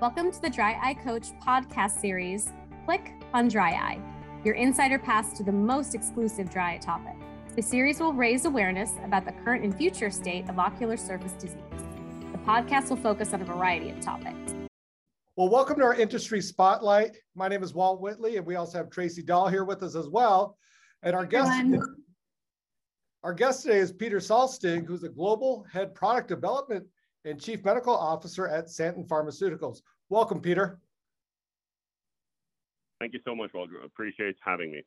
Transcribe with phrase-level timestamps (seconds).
[0.00, 2.52] Welcome to the Dry Eye Coach podcast series,
[2.86, 4.00] Click on Dry Eye,
[4.46, 7.16] your insider pass to the most exclusive dry eye topic.
[7.54, 11.60] The series will raise awareness about the current and future state of ocular surface disease.
[12.32, 14.54] The podcast will focus on a variety of topics.
[15.36, 17.18] Well, welcome to our industry spotlight.
[17.34, 20.08] My name is Walt Whitley, and we also have Tracy Dahl here with us as
[20.08, 20.56] well.
[21.02, 21.50] And our guest,
[23.22, 26.86] our guest today is Peter Sallstig, who's a global head product development
[27.24, 29.82] and chief medical officer at Santen Pharmaceuticals.
[30.08, 30.80] Welcome, Peter.
[33.00, 33.70] Thank you so much, Walt.
[33.84, 34.82] Appreciate having me.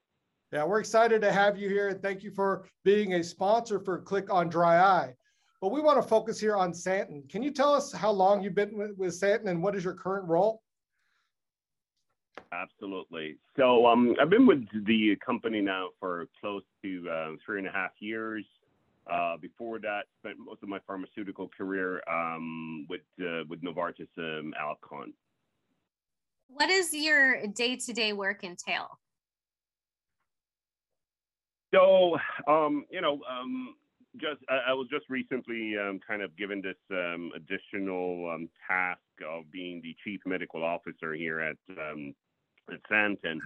[0.52, 4.00] Yeah, we're excited to have you here, and thank you for being a sponsor for
[4.00, 5.16] Click on Dry Eye.
[5.62, 7.24] But we want to focus here on Santen.
[7.30, 9.94] Can you tell us how long you've been with, with Santen and what is your
[9.94, 10.62] current role?
[12.52, 13.38] Absolutely.
[13.58, 17.72] So um, I've been with the company now for close to uh, three and a
[17.72, 18.46] half years.
[19.12, 24.54] Uh, before that, spent most of my pharmaceutical career um, with uh, with Novartis um,
[24.60, 25.14] Alcon.
[26.48, 29.00] What does your day to day work entail?
[31.74, 33.76] So, um, you know, um,
[34.22, 39.00] just I, I, was just recently um, kind of given this um, additional um, task
[39.28, 42.14] of being the chief medical officer here at um,
[42.72, 43.42] at Santen.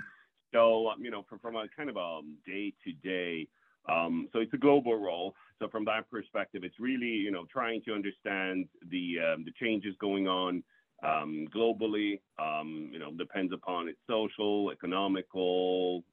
[0.53, 3.47] So you know, from, from a kind of a day to day,
[4.33, 5.35] so it's a global role.
[5.59, 9.95] So from that perspective, it's really you know trying to understand the um, the changes
[9.99, 10.63] going on
[11.03, 12.19] um, globally.
[12.91, 16.03] you know, depends upon its social, economical,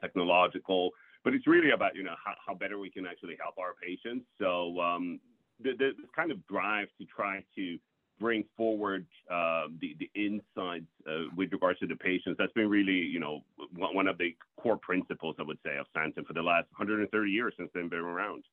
[0.00, 0.90] technological
[1.26, 4.24] but it's really about you know how, how better we can actually help our patients.
[4.40, 5.18] So um,
[5.60, 7.78] the, the kind of drive to try to
[8.18, 12.36] bring forward uh, the the insights uh, with regards to the patients.
[12.38, 13.40] That's been really you know
[13.74, 17.54] one of the core principles I would say of Santen for the last 130 years
[17.56, 18.44] since they've been around.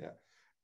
[0.00, 0.10] Yeah.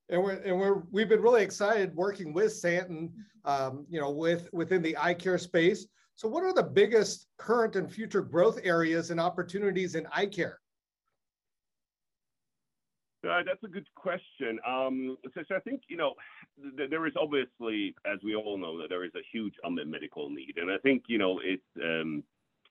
[0.09, 3.13] And we're, and we're, we've been really excited working with Santen,
[3.45, 5.87] um, you know, with within the eye care space.
[6.17, 10.59] So, what are the biggest current and future growth areas and opportunities in eye care?
[13.29, 14.59] Uh, that's a good question.
[14.67, 16.15] Um, so, so, I think you know
[16.77, 20.29] th- there is obviously, as we all know, that there is a huge unmet medical
[20.29, 22.25] need, and I think you know it's um,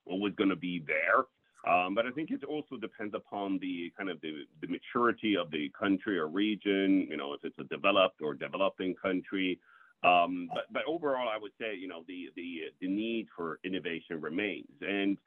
[0.05, 1.25] always going to be there.
[1.71, 5.51] Um, but I think it also depends upon the kind of the, the maturity of
[5.51, 7.07] the country or region.
[7.09, 9.59] You know, if it's a developed or developing country.
[10.03, 14.19] Um, but, but overall, I would say, you know, the, the, the need for innovation
[14.19, 14.73] remains.
[14.81, 15.17] And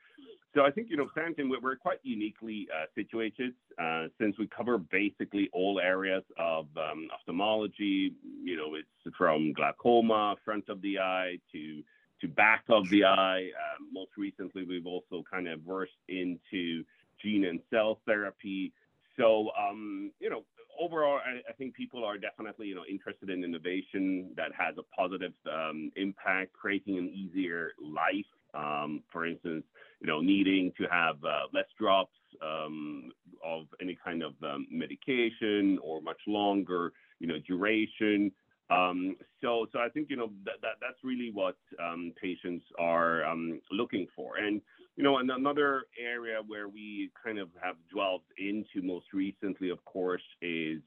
[0.54, 4.78] so I think, you know, Santen, we're quite uniquely uh, situated uh, since we cover
[4.78, 8.12] basically all areas of um, ophthalmology.
[8.42, 11.82] You know, it's from glaucoma, front of the eye, to
[12.20, 13.50] to back of the eye.
[13.50, 16.84] Uh, most recently, we've also kind of versed into
[17.20, 18.72] gene and cell therapy.
[19.16, 20.44] So, um, you know,
[20.80, 24.82] overall, I, I, think people are definitely, you know, interested in innovation that has a
[24.96, 28.26] positive um, impact, creating an easier life.
[28.54, 29.64] Um, for instance,
[30.00, 33.10] you know, needing to have uh, less drops um,
[33.44, 38.32] of any kind of um, medication or much longer, you know, duration.
[38.70, 43.24] Um, so, so I think you know that, that that's really what um, patients are
[43.24, 44.36] um, looking for.
[44.36, 44.60] And
[44.96, 50.22] you know, another area where we kind of have dwelled into most recently, of course,
[50.40, 50.80] is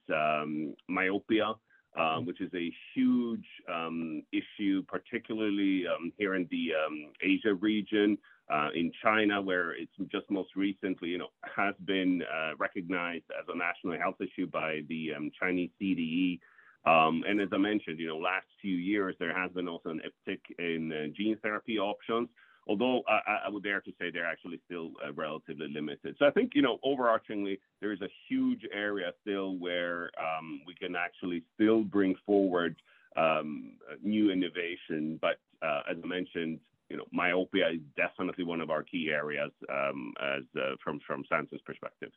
[0.88, 1.53] myopia.
[1.97, 8.16] Uh, which is a huge um, issue, particularly um, here in the um, Asia region,
[8.53, 13.46] uh, in China, where it's just most recently, you know, has been uh, recognized as
[13.52, 16.40] a national health issue by the um, Chinese CDE.
[16.86, 20.02] Um, and as I mentioned, you know, last few years there has been also an
[20.06, 22.30] uptick in uh, gene therapy options
[22.67, 26.16] although I, I, would dare to say they're actually still uh, relatively limited.
[26.19, 30.75] So I think, you know, overarchingly, there is a huge area still where um, we
[30.75, 32.75] can actually still bring forward
[33.16, 35.17] um, new innovation.
[35.22, 39.51] But uh, as I mentioned, you know, myopia is definitely one of our key areas
[39.69, 42.11] um, as uh, from from Santen's perspective.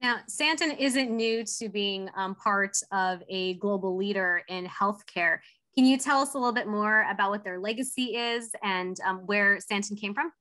[0.00, 5.40] Now, Santen isn't new to being um, part of a global leader in healthcare.
[5.76, 9.18] Can you tell us a little bit more about what their legacy is and um,
[9.26, 10.32] where Santen came from?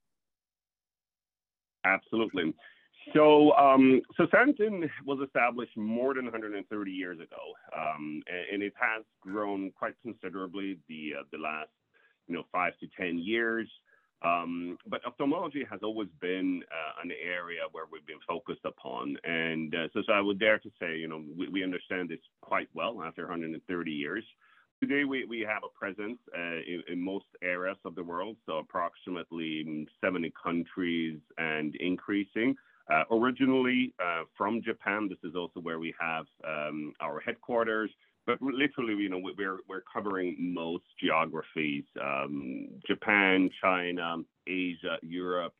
[1.85, 2.53] Absolutely.
[3.13, 7.37] So, um, so Santen was established more than 130 years ago,
[7.75, 11.69] um, and, and, it has grown quite considerably the uh, the last,
[12.27, 13.67] you know, five to 10 years.
[14.21, 19.73] Um, but ophthalmology has always been uh, an area where we've been focused upon, and
[19.73, 22.67] uh, so, so I would dare to say, you know, we, we understand this quite
[22.73, 24.25] well after 130 years.
[24.81, 30.31] Today, we, have a presence uh, in, most areas of the world, so approximately 70
[30.41, 32.55] countries and increasing.
[32.89, 37.91] Uh, originally uh, from Japan, this is also where we have um, our headquarters,
[38.25, 44.17] but literally, you know, we're we're covering most geographies: um, Japan, China,
[44.47, 45.53] Asia, Europe.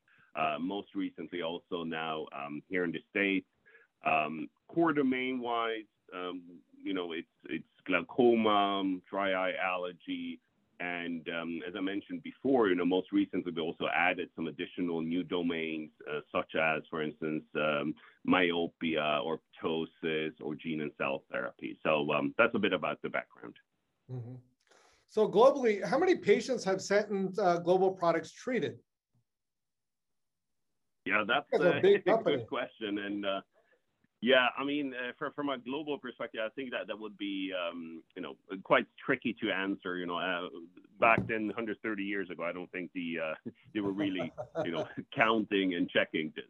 [0.61, 3.47] Most recently, also now um, here in the states.
[4.69, 5.83] Um, core domain wise,
[6.13, 6.41] um,
[6.81, 10.39] you know, it's it's glaucoma, dry eye allergy,
[10.79, 15.01] and um, as I mentioned before, you know, most recently we also added some additional
[15.01, 17.93] new domains, uh, such as, for instance, um,
[18.25, 21.77] myopia or ptosis or gene and cell therapy.
[21.83, 23.55] So um, that's a bit about the background.
[24.11, 24.35] Mm-hmm.
[25.09, 28.77] So globally, how many patients have Santen uh, Global products treated?
[31.05, 33.41] Yeah, that's, a, big a good question, and uh,
[34.21, 37.51] yeah, I mean, uh, for, from a global perspective, I think that that would be,
[37.55, 39.95] um, you know, quite tricky to answer.
[39.95, 40.49] You know, uh,
[40.99, 43.33] back then, 130 years ago, I don't think the uh,
[43.73, 44.31] they were really,
[44.65, 46.45] you know, counting and checking this.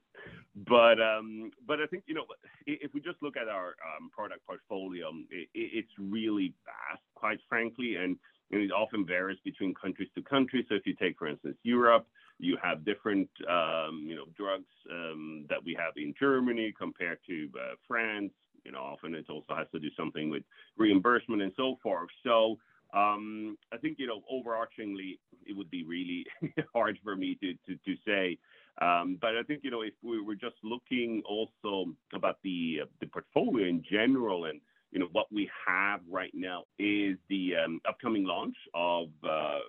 [0.68, 2.26] But um, but I think you know,
[2.66, 7.96] if we just look at our um, product portfolio, it, it's really vast, quite frankly,
[7.98, 8.18] and,
[8.52, 10.66] and it often varies between countries to country.
[10.68, 12.08] So if you take, for instance, Europe
[12.40, 17.50] you have different, um, you know, drugs um, that we have in Germany compared to
[17.56, 18.32] uh, France.
[18.66, 20.44] You know, often it also has to do something with
[20.78, 22.10] reimbursement and so forth.
[22.24, 22.58] So
[22.94, 26.26] um, I think, you know, overarchingly, it would be really
[26.74, 28.38] hard for me to, to, to say.
[28.82, 32.86] Um, but I think, you know, if we were just looking also about the, uh,
[33.02, 37.80] the portfolio in general and you know, what we have right now is the um,
[37.88, 39.60] upcoming launch of uh,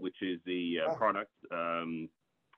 [0.00, 0.94] which is the uh, oh.
[0.96, 2.08] product um,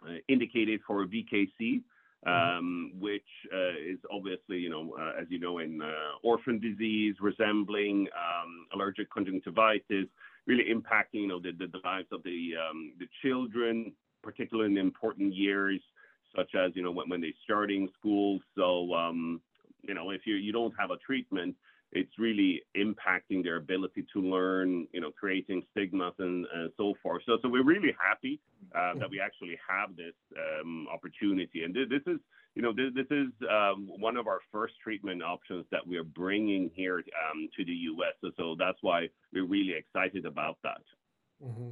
[0.06, 2.28] uh, indicated for VKC, mm-hmm.
[2.28, 3.22] um, which
[3.52, 8.66] uh, is obviously, you know, uh, as you know, in uh, orphan disease resembling um,
[8.74, 10.06] allergic conjunctivitis,
[10.46, 13.92] really impacting, you know, the, the, lives of the um, the children,
[14.22, 15.80] particularly in important years,
[16.36, 18.38] such as, you know, when, when they're starting school.
[18.56, 19.40] So, um,
[19.88, 21.54] you know, if you, you don't have a treatment,
[21.92, 27.22] it's really impacting their ability to learn, you know, creating stigmas and, and so forth.
[27.26, 28.40] So, so we're really happy
[28.74, 31.62] uh, that we actually have this um, opportunity.
[31.62, 32.18] And this, is,
[32.54, 36.70] you know, this, this is um, one of our first treatment options that we're bringing
[36.74, 38.14] here um, to the U.S.
[38.20, 40.82] So, so that's why we're really excited about that.
[41.42, 41.70] Mm-hmm.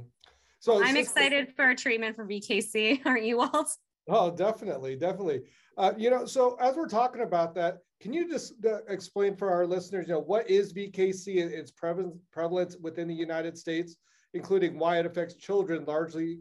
[0.59, 3.01] So I'm excited for a treatment for VKC.
[3.05, 3.69] Aren't you, Walt?
[4.07, 5.43] Oh, definitely, definitely.
[5.77, 9.49] Uh, you know, so as we're talking about that, can you just uh, explain for
[9.49, 13.95] our listeners, you know, what is and its prevalence within the United States,
[14.33, 16.39] including why it affects children largely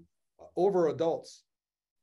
[0.56, 1.44] over adults?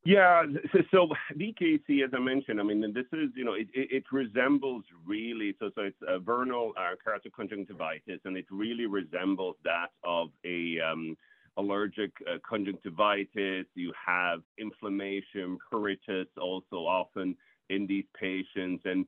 [0.04, 3.88] Yeah, so, so VKC, as I mentioned, I mean, this is, you know, it, it,
[3.92, 9.88] it resembles really, so, so it's a vernal uh, keratoconjunctivitis, and it really resembles that
[10.02, 11.16] of a um,
[11.56, 13.66] allergic uh, conjunctivitis.
[13.74, 17.36] You have inflammation, pruritus also often
[17.70, 18.82] in these patients.
[18.84, 19.06] And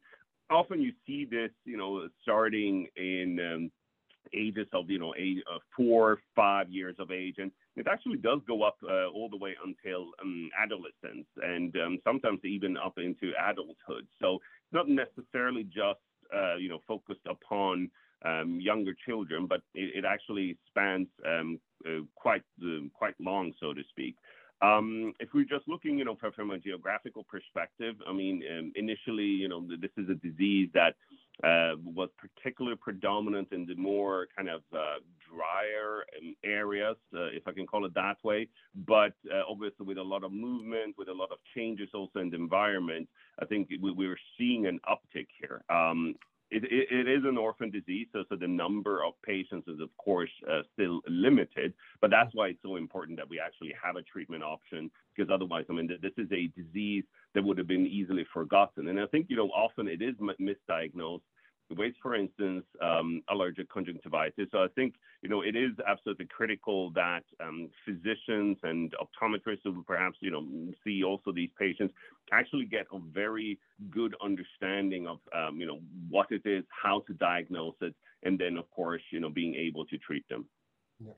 [0.50, 3.70] often you see this, you know, starting in um,
[4.32, 7.36] ages of, you know, age of four, five years of age.
[7.38, 11.98] And it actually does go up uh, all the way until um, adolescence and um,
[12.04, 14.06] sometimes even up into adulthood.
[14.20, 16.00] So it's not necessarily just,
[16.34, 17.90] uh, you know, focused upon
[18.24, 23.74] um, younger children, but it, it actually spans um, uh, quite uh, quite long, so
[23.74, 24.16] to speak.
[24.64, 29.24] Um, if we're just looking, you know, from, a geographical perspective, I mean, um, initially,
[29.24, 30.94] you know, this is a disease that
[31.42, 37.46] uh, was particularly predominant in the more kind of uh, drier um, areas, uh, if
[37.46, 38.48] I can call it that way.
[38.86, 39.14] But
[39.48, 43.08] obviously, with a lot of movement, with a lot of changes also in the environment,
[43.40, 45.62] I think we, we're seeing an uptick here.
[46.50, 49.88] It, it, it is an orphan disease, so, so the number of patients is, of
[49.96, 51.72] course, uh, still limited.
[52.00, 55.64] But that's why it's so important that we actually have a treatment option, because otherwise,
[55.68, 58.88] I mean, this is a disease that would have been easily forgotten.
[58.88, 61.22] And I think, you know, often it is misdiagnosed
[61.76, 64.48] with, for instance, um, allergic conjunctivitis.
[64.52, 69.82] So I think, you know, it is absolutely critical that um, physicians and optometrists who
[69.82, 70.46] perhaps, you know,
[70.84, 71.94] see also these patients
[72.32, 73.58] actually get a very
[73.90, 78.56] good understanding of, um, you know, what it is, how to diagnose it, and then,
[78.56, 80.46] of course, you know, being able to treat them.
[80.98, 81.12] Yeah.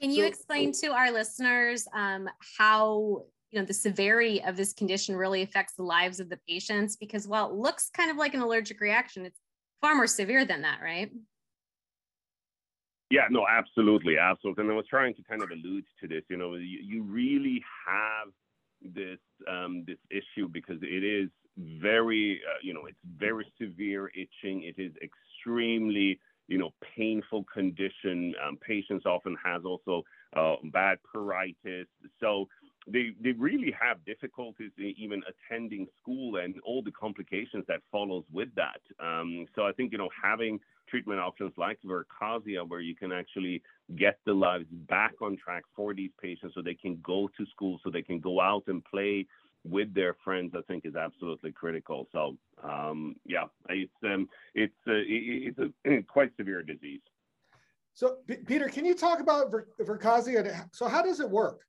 [0.00, 2.28] Can you so, explain to our listeners um,
[2.58, 6.96] how you know the severity of this condition really affects the lives of the patients
[6.96, 9.38] because while it looks kind of like an allergic reaction it's
[9.82, 11.10] far more severe than that, right?
[13.10, 14.62] Yeah, no, absolutely, absolutely.
[14.62, 16.22] And I was trying to kind of allude to this.
[16.30, 18.28] You know, you, you really have
[18.80, 24.62] this um, this issue because it is very, uh, you know, it's very severe itching.
[24.62, 28.34] It is extremely, you know, painful condition.
[28.42, 30.02] Um, patients often has also
[30.34, 31.86] uh, bad pruritus.
[32.18, 32.48] So
[32.86, 38.48] they they really have difficulties even attending school and all the complications that follows with
[38.56, 38.80] that.
[39.00, 40.58] Um, so I think you know having
[40.88, 43.62] treatment options like Verkazia, where you can actually
[43.96, 47.78] get the lives back on track for these patients so they can go to school,
[47.82, 49.26] so they can go out and play
[49.64, 52.08] with their friends, I think is absolutely critical.
[52.12, 57.00] So, um, yeah, it's um, it's uh, it's a quite severe disease.
[57.94, 60.68] So, P- Peter, can you talk about Ver- Verkazia?
[60.72, 61.60] So, how does it work?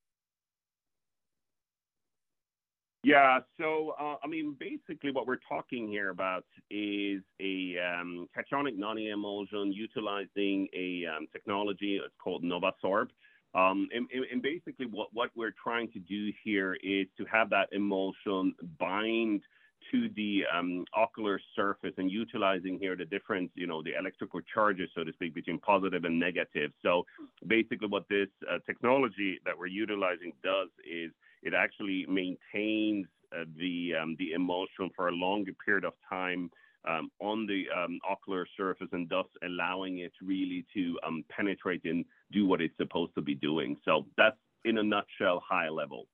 [3.03, 8.77] Yeah, so uh, I mean, basically, what we're talking here about is a um, cationic
[8.79, 11.99] nanoemulsion utilizing a um, technology.
[12.03, 13.09] It's called NovaSorb.
[13.55, 17.67] Um, and, and, basically, what, what we're trying to do here is to have that
[17.73, 19.41] emulsion bind
[19.91, 24.89] to the um, ocular surface and utilizing here the difference, you know, the electrical charges,
[24.95, 26.71] so to speak, between positive and negative.
[26.81, 27.05] So
[27.45, 31.11] basically, what this uh, technology that we're utilizing does is
[31.43, 36.49] it actually maintains uh, the um, the emulsion for a longer period of time
[36.87, 42.05] um, on the um, ocular surface and thus allowing it really to um, penetrate and
[42.31, 43.77] do what it's supposed to be doing.
[43.85, 46.07] So that's in a nutshell, high level.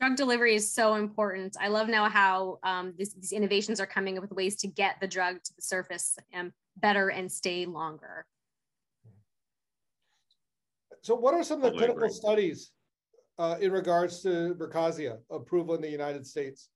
[0.00, 1.56] Drug delivery is so important.
[1.60, 4.96] I love now how um, this, these innovations are coming up with ways to get
[5.00, 8.24] the drug to the surface and better and stay longer.
[11.02, 12.70] So, what are some of the clinical studies
[13.38, 16.70] uh, in regards to Verkazia approval in the United States?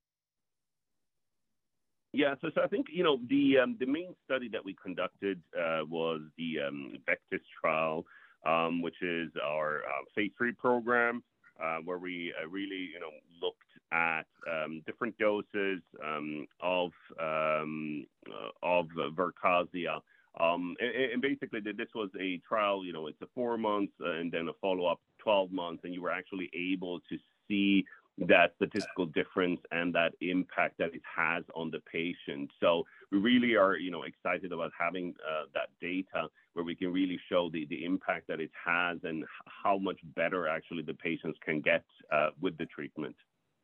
[2.13, 5.41] Yeah, so, so I think you know the um, the main study that we conducted
[5.57, 8.05] uh, was the um, VEKTIS trial,
[8.45, 11.23] um, which is our uh, phase three program,
[11.61, 13.09] uh, where we uh, really you know
[13.41, 13.57] looked
[13.91, 19.99] at um, different doses um, of um, uh, of Verkazia.
[20.39, 22.83] Um, and, and, basically, this was a trial.
[22.83, 26.01] You know, it's a four months and then a follow up 12 months, and you
[26.01, 27.85] were actually able to see
[28.19, 32.49] that statistical difference and that impact that it has on the patient.
[32.59, 36.93] So we really are, you know, excited about having uh, that data where we can
[36.93, 39.25] really show the, the impact that it has and
[39.63, 43.15] how much better actually the patients can get uh, with the treatment.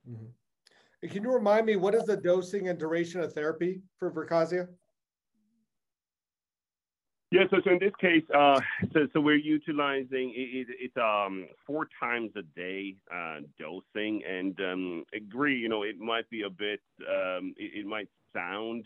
[0.10, 1.08] Mm-hmm.
[1.08, 4.68] Can you remind me what is the dosing and duration of therapy for Verkazia?
[7.32, 8.60] Yeah, so, so in this case, uh,
[8.92, 14.60] so, so we're utilizing it, it, it's um, four times a day uh, dosing, and
[14.60, 18.86] um, agree, you know, it might be a bit, um, it, it, might sound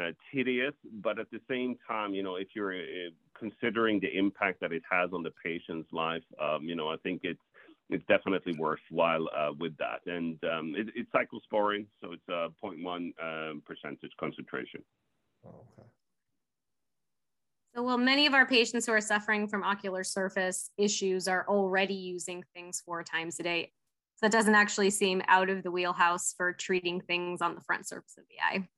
[0.00, 4.60] uh, tedious, but at the same time, you know, if you're uh, considering the impact
[4.62, 7.40] that it has on the patient's life, um, you know, I think it's
[7.88, 12.82] it's definitely worthwhile uh, with that, and um, it, it's cyclosporine, so it's a 0.1
[13.22, 14.82] um, percentage concentration.
[15.46, 15.86] Oh, okay.
[17.76, 21.92] So, well, many of our patients who are suffering from ocular surface issues are already
[21.92, 23.72] using things four times a day.
[24.14, 27.86] So that doesn't actually seem out of the wheelhouse for treating things on the front
[27.86, 28.68] surface of the eye.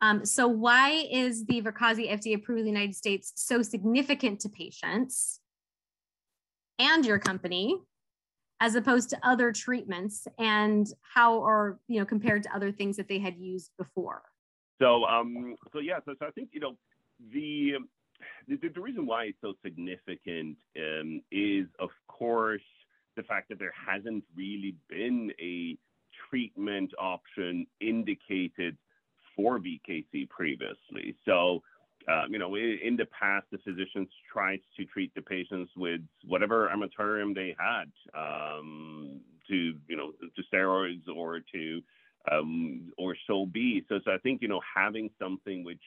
[0.00, 4.48] Um, so why is the Verkazia FDA approved in the United States so significant to
[4.48, 5.40] patients
[6.78, 7.78] and your company
[8.60, 13.08] as opposed to other treatments and how or you know compared to other things that
[13.08, 14.22] they had used before?
[14.80, 16.76] So, um, so yeah, so, so I think you know
[17.32, 17.74] the,
[18.48, 22.62] the the reason why it's so significant um, is, of course,
[23.16, 25.76] the fact that there hasn't really been a
[26.28, 28.76] treatment option indicated
[29.36, 31.16] for VKC previously.
[31.24, 31.62] So,
[32.08, 36.00] uh, you know, in, in, the past, the physicians tried to treat the patients with
[36.26, 41.80] whatever armamentarium they had, um, to you know, to steroids or to
[42.30, 43.84] um, or so be.
[43.88, 45.82] So, so I think you know having something which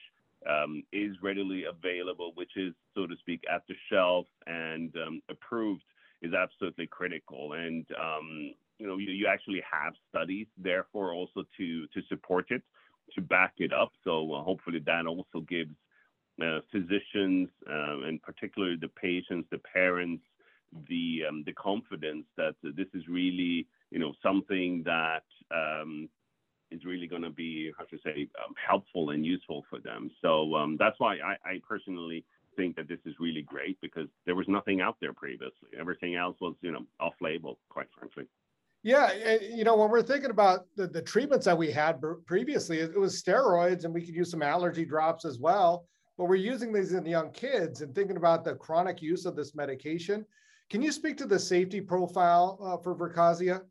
[0.48, 5.82] um, is readily available, which is so to speak at the shelf and um, approved,
[6.22, 7.54] is absolutely critical.
[7.54, 12.62] And um, you know you, you, actually have studies, therefore also to to support it,
[13.14, 13.92] to back it up.
[14.04, 15.74] So uh, hopefully that also gives
[16.42, 20.22] uh, physicians uh, and particularly the patients, the parents,
[20.88, 26.08] the um, the confidence that this is really you know something that um,
[26.70, 30.10] is really going to be, how to say, um, helpful and useful for them.
[30.22, 32.24] So um, that's why I, I, personally
[32.56, 35.68] think that this is really great because there was nothing out there previously.
[35.78, 38.24] Everything else was, you know, off-label, quite frankly.
[38.82, 42.98] Yeah, you know, when we're thinking about the, the treatments that we had previously, it
[42.98, 45.86] was steroids, and we could use some allergy drops as well.
[46.16, 49.54] But we're using these in young kids and thinking about the chronic use of this
[49.54, 50.24] medication.
[50.70, 53.62] Can you speak to the safety profile uh, for Verkazia?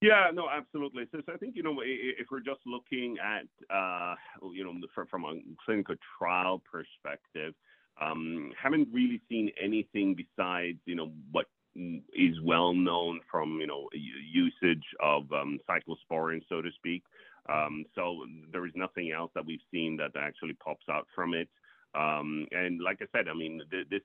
[0.00, 1.04] Yeah, no, absolutely.
[1.10, 4.14] So, so I think you know if we're just looking at uh,
[4.52, 4.72] you know
[5.10, 7.54] from a clinical trial perspective,
[8.00, 13.88] um, haven't really seen anything besides you know what is well known from you know
[13.94, 17.02] usage of um, cyclosporin, so to speak.
[17.48, 21.48] Um, so there is nothing else that we've seen that actually pops out from it.
[21.94, 24.02] Um, and like I said, I mean, this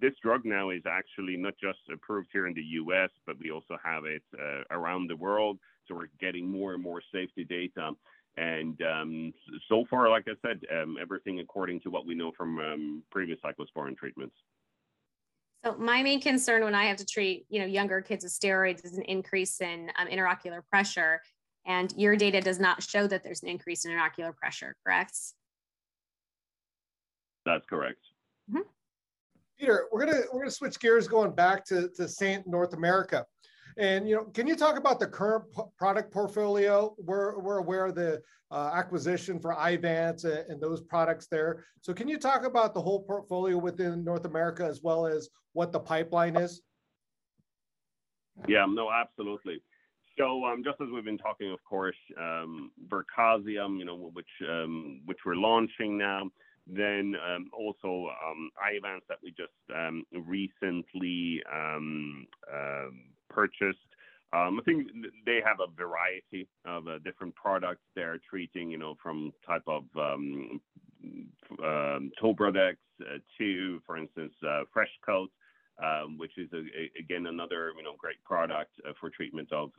[0.00, 3.78] this drug now is actually not just approved here in the U.S., but we also
[3.82, 5.58] have it uh, around the world.
[5.88, 7.92] So we're getting more and more safety data.
[8.36, 9.32] And um,
[9.68, 13.38] so far, like I said, um, everything according to what we know from um, previous
[13.40, 14.34] cyclosporin treatments.
[15.64, 18.84] So my main concern when I have to treat, you know, younger kids with steroids
[18.84, 21.22] is an increase in um, intraocular pressure,
[21.64, 25.16] and your data does not show that there's an increase in intraocular pressure, correct?
[27.44, 27.98] That's correct.
[28.50, 28.60] Mm-hmm.
[29.58, 33.24] Peter, we're gonna we're gonna switch gears, going back to to Santen North America,
[33.78, 36.94] and you know, can you talk about the current p- product portfolio?
[36.98, 41.64] We're we're aware of the uh, acquisition for Eyevance and, and, those products there.
[41.80, 45.72] So can you talk about the whole portfolio within North America as well as what
[45.72, 46.62] the pipeline is?
[48.46, 49.60] Yeah, no, absolutely.
[50.16, 55.00] So um, just as we've been talking, of course, um, Vercasium, you know, which um,
[55.06, 56.30] which we're launching now.
[56.66, 63.78] Then um, also um, Eyevance that we just um, recently um, um, purchased.
[64.32, 64.88] Um, I think
[65.26, 69.84] they have a variety of uh, different products they're treating, you know, from type of
[69.96, 70.60] um,
[71.62, 72.10] um,
[73.00, 75.30] uh, to, for instance, uh, Fresh Coat,
[76.16, 79.70] which is a, a, again another you know great product uh, for treatment of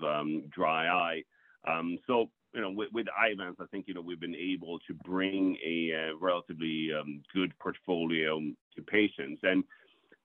[0.51, 1.23] dry eye.
[1.67, 4.93] Um, so you know with, with Eyevance, I think you know we've been able to
[4.93, 9.63] bring a, uh, relatively um, good portfolio to patients and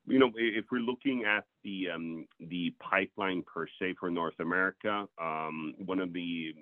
[0.07, 5.07] you know, if we're looking at the um, the pipeline per se for North America,
[5.19, 6.55] one of the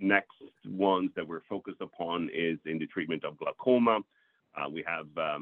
[0.00, 0.36] next
[0.66, 4.00] ones that we're focused upon is in the treatment of glaucoma.
[4.56, 5.38] Uh, we have uh,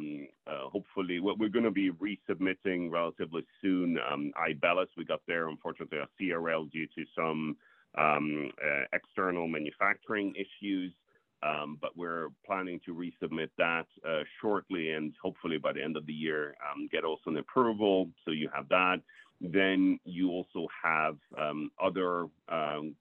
[0.71, 3.99] hopefully what we're going to be resubmitting relatively soon.
[4.37, 7.57] Eybelis, we got there unfortunately a CRL due to some
[7.97, 10.93] um, uh, external manufacturing issues.
[11.43, 16.07] Um, but we're planning to resubmit that uh, shortly and hopefully by the end of
[16.07, 18.09] the year um, get also an approval.
[18.25, 19.01] So you have that.
[19.41, 22.27] Then you also have um, other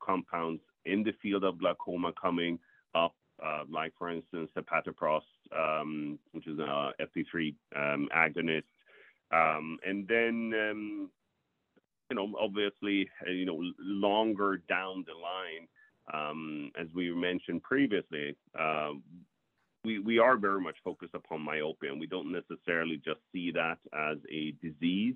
[0.06, 2.60] compounds in the field of glaucoma coming
[2.94, 5.22] up, uh, like for instance, sepetaprost,
[6.34, 8.64] which is an FP3 um, agonist.
[9.32, 11.10] and then,
[12.10, 15.68] you know, obviously, uh, you know, longer down the line,
[16.14, 18.92] um, as we mentioned previously, uh,
[19.84, 23.78] we, we are very much focused upon myopia, and we don't necessarily just see that
[23.94, 25.16] as a disease,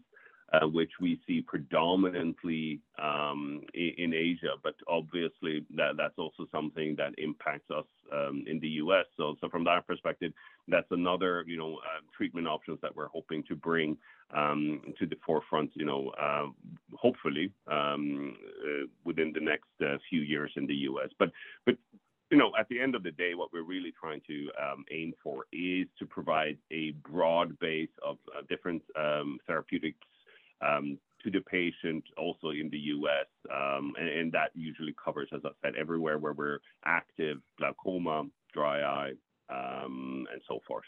[0.72, 7.70] which we see predominantly um, in, Asia, but obviously that, that's also something that impacts
[7.70, 9.06] us um, in the U.S.
[9.16, 10.34] So, so from that perspective,
[10.68, 13.98] that's another you know uh, treatment options that we're hoping to bring
[14.36, 15.72] um, to the forefront.
[15.76, 16.48] You know, uh,
[16.96, 17.98] hopefully uh,
[19.06, 21.10] within the next uh, few years in the U.S.
[21.20, 21.30] But
[21.66, 21.76] but
[22.32, 24.50] you know, at the end of the day, what we're really trying to
[24.92, 28.82] aim for is to provide a broad base of uh, different
[29.48, 30.09] therapeutics um,
[30.62, 33.28] to the patient also in the US.
[33.54, 38.82] Um, and, and, that usually covers, as I said, everywhere where we're active, glaucoma, dry
[38.82, 39.14] eye,
[39.50, 40.86] um, and so forth.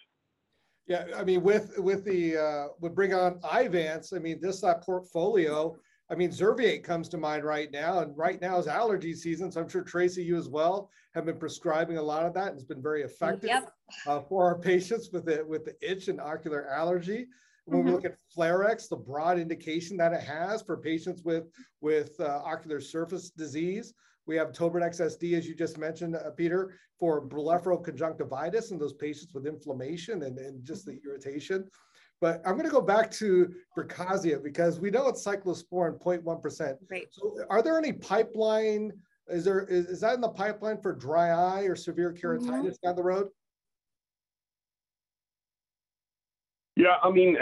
[0.88, 4.14] Yeah, I mean, with with the uh, would bring on Eyevance.
[4.14, 5.78] I mean, this that portfolio.
[6.10, 9.50] I mean, Zerviate comes to mind right now, and right now is allergy season.
[9.52, 12.56] So I'm sure Tracy, you as well, have been prescribing a lot of that, and
[12.56, 13.72] it's been very effective yep.
[14.06, 17.28] uh, for our patients with it with the itch and ocular allergy.
[17.66, 17.88] When mm-hmm.
[17.88, 21.46] we look at Flarex, the broad indication that it has for patients with
[21.80, 23.94] with uh, ocular surface disease,
[24.26, 29.34] we have Tobradex ST, as you just mentioned, uh, Peter, for blepharoconjunctivitis and those patients
[29.34, 31.68] with inflammation and, and just the irritation.
[32.20, 36.78] But I'm going to go back to Verkazia because we know it's cyclosporin 0.1%.
[36.90, 37.08] Right.
[37.10, 38.92] So are there any pipeline?
[39.28, 42.88] Is there is, is that in the pipeline for dry eye or severe keratitis mm-hmm.
[42.88, 43.30] down the road?
[46.82, 47.38] Yeah, I mean,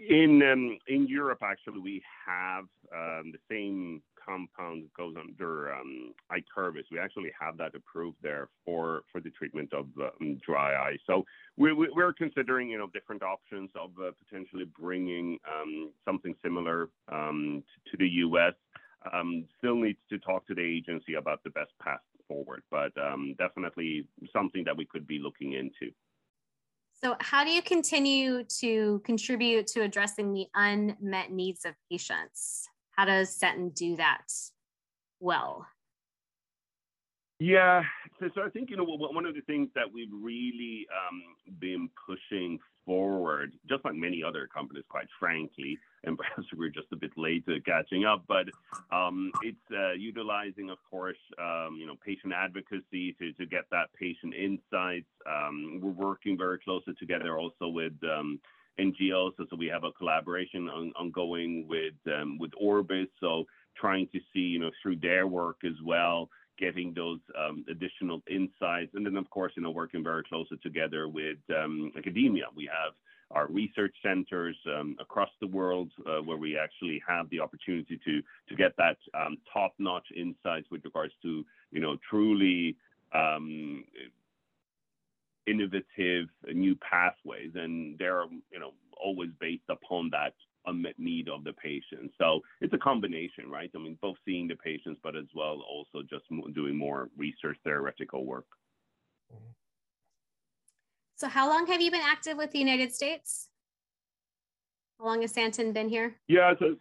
[0.00, 6.12] in um, in Europe, actually, we have um, the same compound that goes under um,
[6.30, 6.84] Ikervis.
[6.90, 10.98] We actually have that approved there for for the treatment of um, dry eye.
[11.06, 11.24] So
[11.56, 16.90] we, we, are considering, you know, different options of uh, potentially bringing um, something similar
[17.10, 18.52] um, to, to, the U.S.
[19.10, 23.36] Um, still needs to talk to the agency about the best path forward, but um,
[23.38, 25.94] definitely something that we could be looking into.
[27.04, 32.68] So, how do you continue to contribute to addressing the unmet needs of patients?
[32.92, 34.26] How does Santen do that
[35.18, 35.66] well?
[37.40, 37.82] Yeah,
[38.20, 41.22] so, so I think you know one of the things that we've really um,
[41.58, 46.96] been pushing forward, just like many other companies, quite frankly, and perhaps we're just a
[46.96, 48.46] bit late to catching up, but
[48.94, 53.92] um, it's uh, utilizing, of course, um, you know, patient advocacy to, to get that
[53.98, 55.06] patient insights.
[55.26, 58.40] Um, we're working very closely together also with um,
[58.78, 63.44] NGOs, so, so we have a collaboration on, ongoing with um, with Orbis, so
[63.76, 66.28] trying to see, you know, through their work as well,
[66.64, 68.92] getting those um, additional insights.
[68.94, 72.46] And then, of course, you know, working very closely together with um, academia.
[72.60, 72.92] We have
[73.36, 78.14] our research centers um, across the world uh, where we actually have the opportunity to
[78.48, 78.98] to get that
[79.56, 81.30] top-notch insights with regards to,
[81.74, 82.60] you know, truly
[85.52, 86.26] innovative
[86.64, 87.52] new pathways.
[87.62, 88.72] And they're, you know,
[89.06, 90.34] always based upon that
[90.66, 92.10] unmet need of the patient.
[92.18, 93.70] So it's a combination, right?
[93.74, 98.24] I mean, both seeing the patients, but as well also just doing more research theoretical
[98.24, 98.46] work.
[101.16, 103.48] So, how long have you been active with the United States?
[104.98, 106.16] How long has Santen been here?
[106.26, 106.74] Yeah, so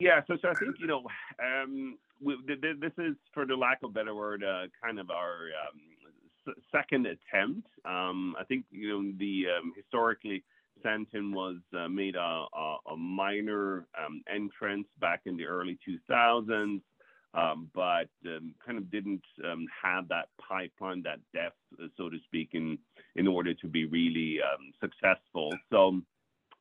[0.00, 1.04] yeah, so so I think you know,
[1.42, 6.54] um, we, this is, for the lack of better word, uh, kind of our um,
[6.72, 7.68] second attempt.
[7.84, 10.42] Um, I think you know the um, historically
[10.84, 16.80] Santen was uh, made a, a, a minor um, entrance back in the early 2000s,
[17.34, 22.18] um, but um, kind of didn't um, have that pipeline, that depth, uh, so to
[22.24, 22.78] speak, in
[23.16, 25.52] in order to be really um, successful.
[25.70, 26.00] So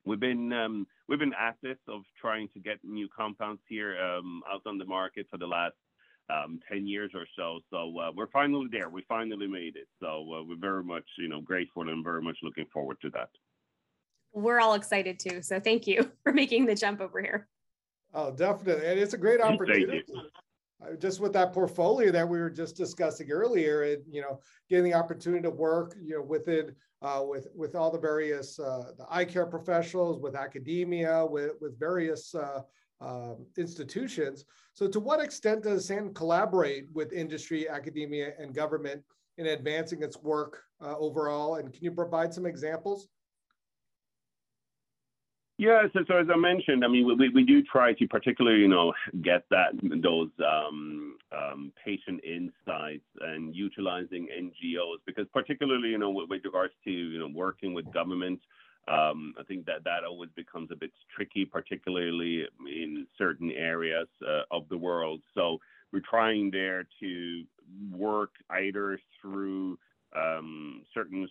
[0.06, 4.62] we've been um, we've been at this of trying to get new compounds here out
[4.66, 5.76] on the market for the last
[6.30, 7.60] um, 10 years or so.
[7.70, 8.90] So uh, we're finally there.
[8.90, 9.88] We finally made it.
[10.00, 13.30] So uh, we're very much, you know, grateful and very much looking forward to that
[14.34, 15.42] we're all excited too.
[15.42, 17.48] So thank you for making the jump over here.
[18.14, 18.88] Oh, definitely.
[18.88, 20.04] And it's a great opportunity.
[21.00, 24.94] Just with that portfolio that we were just discussing earlier, and you know, getting the
[24.94, 29.24] opportunity to work, you know, within uh, with with all the various uh, the eye
[29.24, 32.60] care professionals, with academia, with with various uh,
[33.00, 34.44] um, institutions.
[34.74, 39.04] So, to what extent does SAN collaborate with industry, academia, and government
[39.38, 41.56] in advancing its work uh, overall?
[41.56, 43.08] And can you provide some examples?
[45.58, 48.68] Yeah, so, so as I mentioned, I mean, we, we do try to particularly, you
[48.68, 56.10] know, get that those um, um, patient insights and utilizing NGOs because particularly, you know,
[56.10, 58.40] with, with regards to, you know, working with government,
[58.88, 64.42] um, I think that that always becomes a bit tricky, particularly in certain areas uh,
[64.52, 65.22] of the world.
[65.36, 65.60] So
[65.92, 67.44] we're trying there to
[67.92, 69.78] work either through
[70.16, 71.28] um, certain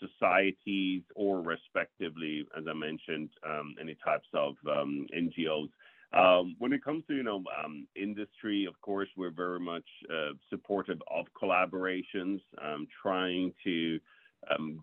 [0.00, 5.68] societies or respectively, as I mentioned, um, any types of um, NGOs.
[6.12, 10.32] Um, when it comes to you know um, industry, of course, we're very much uh,
[10.50, 13.98] supportive of collaborations, um, trying to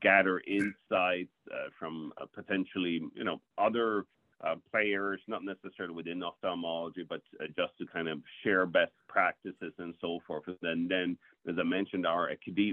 [0.02, 4.06] gather insights uh, from uh, potentially you know other
[4.46, 9.74] uh, players, not necessarily within ophthalmology, but uh, just to kind of share best practices
[9.78, 10.44] and so forth.
[10.62, 12.30] And then, as I mentioned, our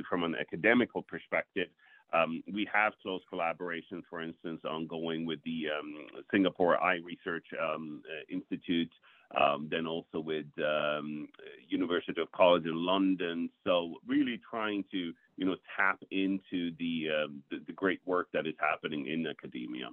[0.08, 1.68] from an academical perspective,
[2.12, 5.94] um, we have close collaborations, for instance, ongoing with the um,
[6.32, 8.90] Singapore Eye Research um, uh, Institute,
[9.40, 11.28] um, then also with um,
[11.68, 13.48] University of College in London.
[13.64, 18.46] So really trying to, you know, tap into the, um, the, the great work that
[18.46, 19.90] is happening in academia.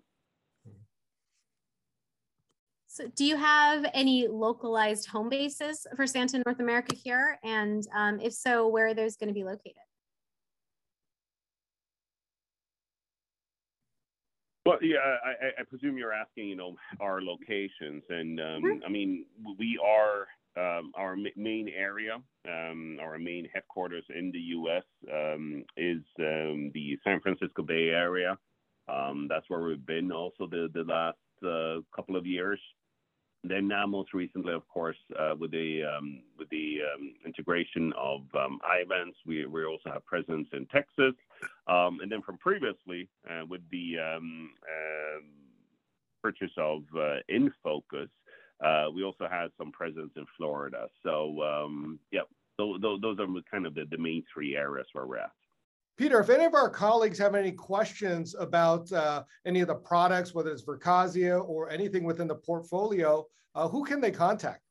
[2.98, 7.38] So do you have any localized home bases for Santen North America here?
[7.44, 7.86] And
[8.20, 9.76] if so, where are those going to be located?
[14.66, 18.86] Well, yeah, I, I, presume you're asking, you know, our locations, and um, mm-hmm.
[18.86, 19.26] I mean,
[19.58, 22.16] we are um, our main area,
[22.50, 24.84] um, our main headquarters in the U.S.
[25.14, 28.38] Um, is um, the San Francisco Bay Area.
[28.90, 32.60] Um, that's where we've been also the the last uh, couple of years.
[33.44, 38.22] Then now, most recently, of course, uh, with the um, with the um, integration of
[38.36, 41.14] um, Eyevance, we also have presence in Texas,
[41.68, 43.96] and then from previously uh, with the
[46.22, 48.10] purchase of uh, InnFocus,
[48.94, 50.88] we also had some presence in Florida.
[51.04, 51.68] So
[52.12, 52.22] yeah,
[52.58, 55.32] those, those are kind of the main three areas where we're at.
[55.98, 60.34] Peter, if any of our colleagues have any questions about uh, any of the products,
[60.34, 64.62] whether it's Verkazia or anything within the portfolio, uh, who can they contact?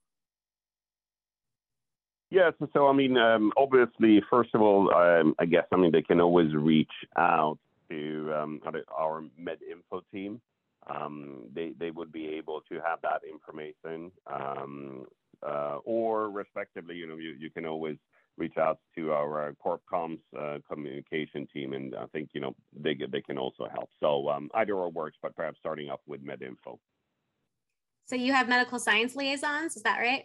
[2.30, 6.02] Yes, so I mean, um, obviously, first of all, um, I guess I mean they
[6.02, 7.58] can always reach out
[7.90, 8.60] to um,
[8.96, 10.40] our MedInfo team.
[10.88, 15.06] Um, they they would be able to have that information, um,
[15.44, 17.96] uh, or respectively, you know, you, you can always
[18.36, 22.54] reach out to our uh, corp comms uh, communication team, and I think you know
[22.78, 23.90] they they can also help.
[24.00, 26.78] So um, either or works, but perhaps starting off with MedInfo.
[28.06, 30.24] So you have medical science liaisons, is that right?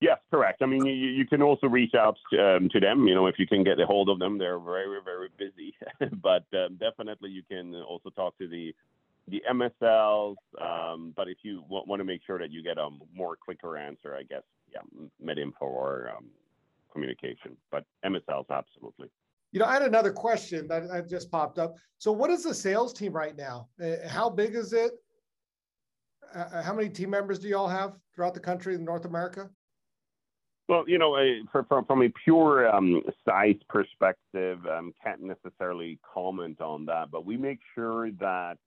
[0.00, 0.62] Yes, correct.
[0.62, 3.08] I mean, you, you can also reach out um, to them.
[3.08, 5.74] You know, if you can get a hold of them, they're very, very busy.
[6.22, 8.74] but um, definitely, you can also talk to the
[9.30, 10.36] the MSLs.
[10.60, 13.76] Um, but if you w- want to make sure that you get a more quicker
[13.76, 14.80] answer, I guess, yeah,
[15.24, 16.26] MedInfo or um,
[16.92, 17.56] communication.
[17.70, 19.10] But MSLs, absolutely.
[19.52, 21.76] You know, I had another question that, that just popped up.
[21.98, 23.68] So, what is the sales team right now?
[23.82, 24.92] Uh, how big is it?
[26.34, 29.06] Uh, uh, how many team members do you all have throughout the country in North
[29.06, 29.48] America?
[30.68, 31.16] Well, you know,
[31.50, 37.24] for, from, from a pure um, size perspective, um, can't necessarily comment on that, but
[37.24, 38.58] we make sure that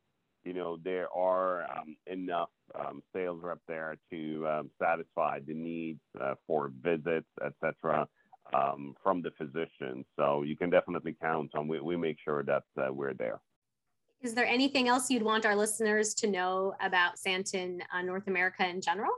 [0.44, 6.00] you know there are um, enough um, sales rep there to um, satisfy the needs
[6.20, 8.08] uh, for visits, etc.,
[8.54, 10.06] um, from the physicians.
[10.18, 11.68] So you can definitely count on.
[11.68, 13.40] We, we make sure that uh, we're there.
[14.22, 18.68] Is there anything else you'd want our listeners to know about Santen uh, North America
[18.68, 19.12] in general?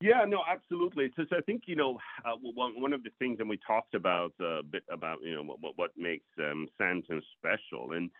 [0.00, 1.10] Yeah, no, absolutely.
[1.16, 3.94] So, so I think you know uh, one one of the things, and we talked
[3.94, 8.10] about uh, a bit about you know what what makes um, Santen special, and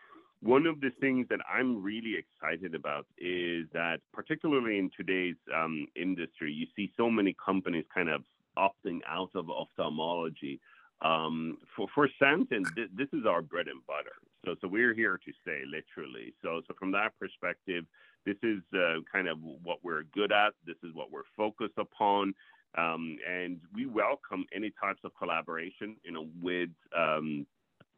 [0.41, 5.87] one of the things that I'm really excited about is that particularly in today's um,
[5.95, 8.23] industry, you see so many companies kind of
[8.57, 10.59] opting out of ophthalmology.
[11.01, 14.15] Um, for for Santen, th- this is our bread and butter.
[14.45, 16.33] So so we're here to stay, literally.
[16.41, 17.85] So so from that perspective
[18.25, 20.53] this is uh, kind of what we're good at.
[20.65, 22.33] This is what we're focused upon.
[22.77, 27.45] Um, and we welcome any types of collaboration, you know, with um,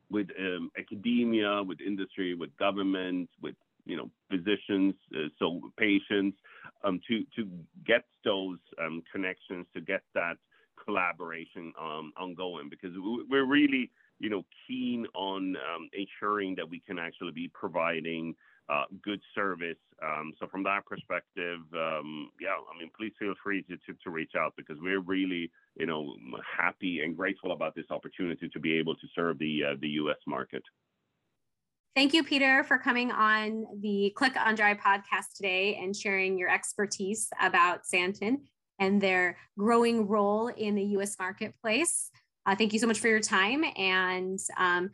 [0.09, 6.37] with um, academia, with industry, with government, with you know physicians, uh, so patients,
[6.83, 7.49] um, to to
[7.85, 10.37] get those um, connections, to get that
[10.83, 12.91] collaboration um, ongoing, because
[13.29, 15.55] we're really you know keen on
[15.93, 18.35] ensuring that we can actually be providing
[19.03, 19.77] good service.
[20.03, 24.53] Um, so from that perspective, um, yeah, I mean, please feel free to, reach out
[24.57, 26.15] because we're really, you know,
[26.57, 30.17] happy and grateful about this opportunity to be able to serve the uh, the U.S.
[30.25, 30.63] market.
[31.95, 36.49] Thank you, Peter, for coming on the Click on Dry podcast today and sharing your
[36.49, 38.43] expertise about Santen
[38.79, 41.15] and their growing role in the U.S.
[41.19, 42.11] marketplace.
[42.45, 44.91] Uh, thank you so much for your time and um,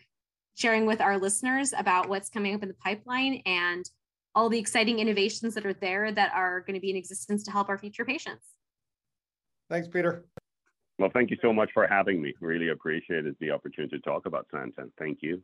[0.56, 3.90] sharing with our listeners about what's coming up in the pipeline and
[4.36, 7.52] all the exciting innovations that are there that are going to be in existence to
[7.52, 8.46] help our future patients.
[9.70, 10.26] Thanks, Peter.
[11.00, 12.34] Well, thank you so much for having me.
[12.40, 14.92] Really appreciated the opportunity to talk about Santen.
[14.98, 15.42] Thank you.